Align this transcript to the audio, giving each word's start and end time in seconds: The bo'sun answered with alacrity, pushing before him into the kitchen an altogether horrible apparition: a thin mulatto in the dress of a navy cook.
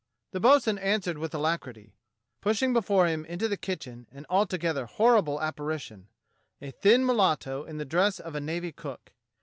The 0.31 0.39
bo'sun 0.39 0.79
answered 0.79 1.19
with 1.19 1.31
alacrity, 1.35 1.93
pushing 2.41 2.73
before 2.73 3.05
him 3.05 3.23
into 3.23 3.47
the 3.47 3.55
kitchen 3.55 4.07
an 4.11 4.25
altogether 4.31 4.87
horrible 4.87 5.39
apparition: 5.39 6.07
a 6.59 6.71
thin 6.71 7.05
mulatto 7.05 7.65
in 7.65 7.77
the 7.77 7.85
dress 7.85 8.19
of 8.19 8.33
a 8.33 8.41
navy 8.41 8.71
cook. 8.71 9.11